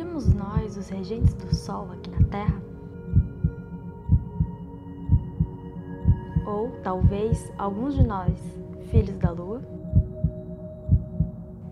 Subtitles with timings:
[0.00, 2.62] Seríamos nós os regentes do Sol aqui na Terra?
[6.46, 8.32] Ou talvez alguns de nós,
[8.90, 9.60] filhos da Lua?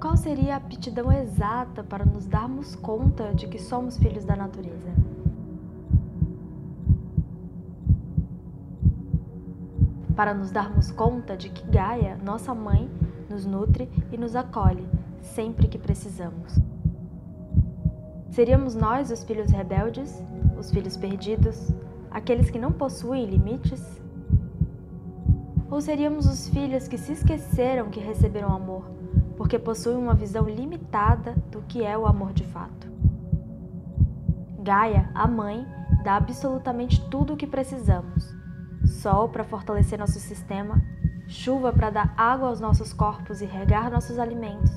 [0.00, 4.90] Qual seria a aptidão exata para nos darmos conta de que somos filhos da natureza?
[10.16, 12.90] Para nos darmos conta de que Gaia, nossa mãe,
[13.30, 14.84] nos nutre e nos acolhe
[15.20, 16.75] sempre que precisamos.
[18.30, 20.22] Seríamos nós os filhos rebeldes,
[20.58, 21.72] os filhos perdidos,
[22.10, 23.82] aqueles que não possuem limites?
[25.70, 28.84] Ou seríamos os filhos que se esqueceram que receberam amor,
[29.36, 32.86] porque possuem uma visão limitada do que é o amor de fato?
[34.60, 35.66] Gaia, a mãe,
[36.02, 38.34] dá absolutamente tudo o que precisamos:
[39.02, 40.82] sol para fortalecer nosso sistema,
[41.28, 44.70] chuva para dar água aos nossos corpos e regar nossos alimentos,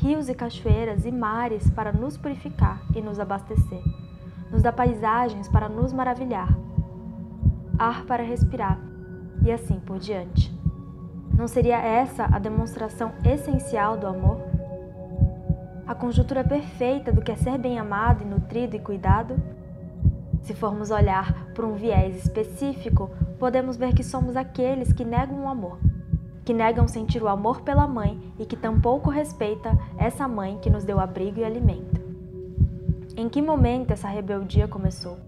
[0.00, 3.82] rios e cachoeiras e mares para nos purificar e nos abastecer,
[4.50, 6.48] nos dá paisagens para nos maravilhar,
[7.78, 8.80] ar para respirar
[9.42, 10.50] e assim por diante.
[11.36, 14.40] Não seria essa a demonstração essencial do amor?
[15.86, 19.36] A conjuntura perfeita do que é ser bem amado e nutrido e cuidado?
[20.42, 25.48] Se formos olhar por um viés específico, podemos ver que somos aqueles que negam o
[25.48, 25.78] amor,
[26.44, 30.84] que negam sentir o amor pela mãe e que tampouco respeita essa mãe que nos
[30.84, 32.00] deu abrigo e alimento.
[33.16, 35.18] Em que momento essa rebeldia começou?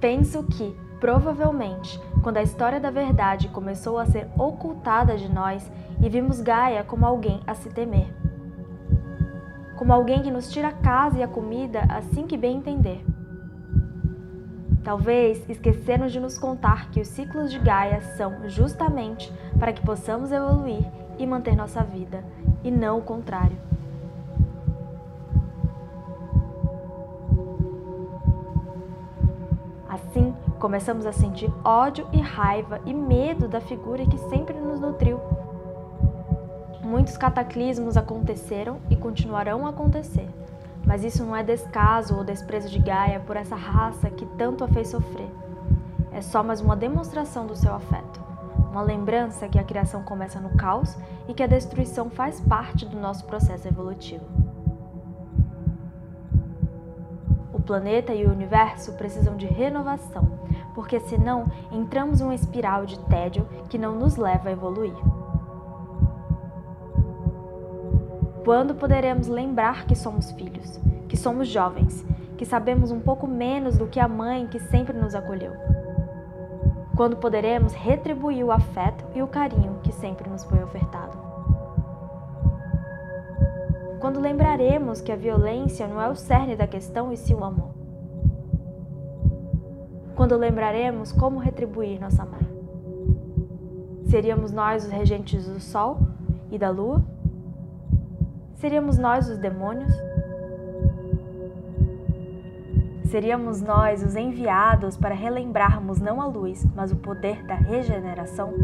[0.00, 5.70] Penso que, provavelmente, quando a história da verdade começou a ser ocultada de nós
[6.00, 8.12] e vimos Gaia como alguém a se temer.
[9.76, 13.04] Como alguém que nos tira a casa e a comida assim que bem entender
[14.84, 20.32] Talvez esqueceram de nos contar que os ciclos de Gaia são justamente para que possamos
[20.32, 20.84] evoluir
[21.18, 22.24] e manter nossa vida,
[22.64, 23.56] e não o contrário.
[29.88, 35.20] Assim, começamos a sentir ódio e raiva e medo da figura que sempre nos nutriu.
[36.82, 40.28] Muitos cataclismos aconteceram e continuarão a acontecer
[40.86, 44.68] mas isso não é descaso ou desprezo de Gaia por essa raça que tanto a
[44.68, 45.30] fez sofrer.
[46.12, 48.20] É só mais uma demonstração do seu afeto,
[48.70, 50.96] uma lembrança que a criação começa no caos
[51.28, 54.24] e que a destruição faz parte do nosso processo evolutivo.
[57.52, 60.26] O planeta e o universo precisam de renovação,
[60.74, 64.94] porque senão entramos em uma espiral de tédio que não nos leva a evoluir.
[68.44, 72.04] Quando poderemos lembrar que somos filhos, que somos jovens,
[72.36, 75.52] que sabemos um pouco menos do que a mãe que sempre nos acolheu?
[76.96, 81.16] Quando poderemos retribuir o afeto e o carinho que sempre nos foi ofertado?
[84.00, 87.70] Quando lembraremos que a violência não é o cerne da questão e sim o amor?
[90.16, 92.42] Quando lembraremos como retribuir nossa mãe?
[94.06, 96.00] Seríamos nós os regentes do sol
[96.50, 97.11] e da lua?
[98.62, 99.92] Seríamos nós os demônios?
[103.10, 108.54] Seríamos nós os enviados para relembrarmos não a luz, mas o poder da regeneração?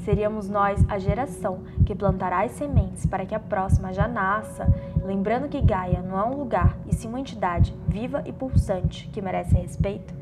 [0.00, 4.66] Seríamos nós a geração que plantará as sementes para que a próxima já nasça,
[5.04, 9.22] lembrando que Gaia não é um lugar, e sim uma entidade viva e pulsante que
[9.22, 10.17] merece respeito?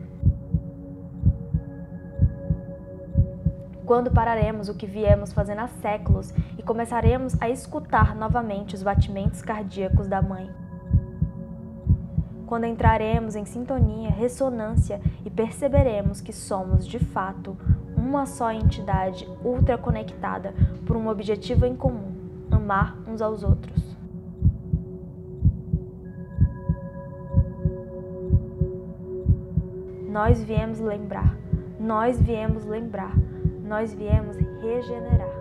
[3.87, 9.43] Quando pararemos o que viemos fazendo há séculos e começaremos a escutar novamente os batimentos
[9.43, 10.50] cardíacos da mãe?
[12.49, 17.56] Quando entraremos em sintonia, ressonância e perceberemos que somos, de fato,
[17.97, 20.53] uma só entidade ultra conectada
[20.85, 22.12] por um objetivo em comum:
[22.50, 23.97] amar uns aos outros.
[30.09, 31.37] Nós viemos lembrar,
[31.79, 33.15] nós viemos lembrar
[33.67, 35.36] nós viemos regenerar.